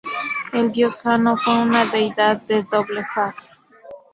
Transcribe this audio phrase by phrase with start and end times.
[0.51, 3.35] El dios Jano fue una deidad de doble faz.